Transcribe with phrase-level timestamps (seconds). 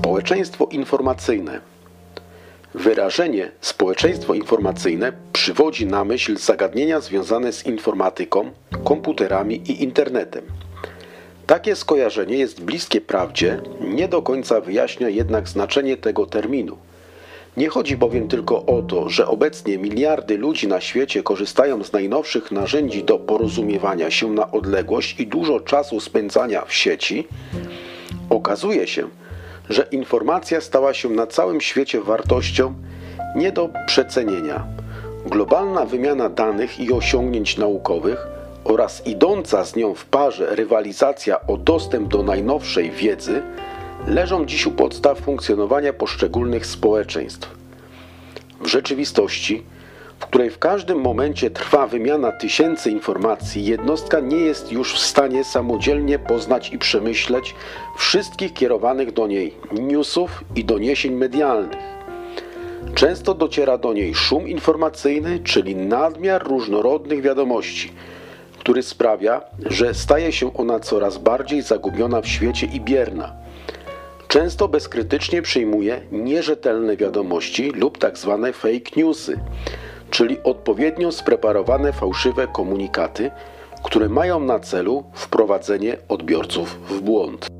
[0.00, 1.60] Społeczeństwo informacyjne.
[2.74, 8.50] Wyrażenie społeczeństwo informacyjne przywodzi na myśl zagadnienia związane z informatyką,
[8.84, 10.44] komputerami i internetem.
[11.46, 16.76] Takie skojarzenie jest bliskie prawdzie, nie do końca wyjaśnia jednak znaczenie tego terminu.
[17.56, 22.52] Nie chodzi bowiem tylko o to, że obecnie miliardy ludzi na świecie korzystają z najnowszych
[22.52, 27.28] narzędzi do porozumiewania się na odległość i dużo czasu spędzania w sieci.
[28.30, 29.29] Okazuje się, że
[29.92, 32.74] informacja stała się na całym świecie wartością
[33.36, 34.66] nie do przecenienia.
[35.26, 38.26] Globalna wymiana danych i osiągnięć naukowych
[38.64, 43.42] oraz idąca z nią w parze rywalizacja o dostęp do najnowszej wiedzy
[44.06, 47.50] leżą dziś u podstaw funkcjonowania poszczególnych społeczeństw.
[48.60, 49.62] W rzeczywistości,
[50.20, 55.44] w której w każdym momencie trwa wymiana tysięcy informacji, jednostka nie jest już w stanie
[55.44, 57.54] samodzielnie poznać i przemyśleć
[57.98, 61.78] wszystkich kierowanych do niej newsów i doniesień medialnych.
[62.94, 67.92] Często dociera do niej szum informacyjny, czyli nadmiar różnorodnych wiadomości,
[68.58, 73.32] który sprawia, że staje się ona coraz bardziej zagubiona w świecie i bierna.
[74.28, 79.40] Często bezkrytycznie przyjmuje nierzetelne wiadomości lub tak zwane fake newsy,
[80.10, 83.30] czyli odpowiednio spreparowane fałszywe komunikaty,
[83.82, 87.59] które mają na celu wprowadzenie odbiorców w błąd.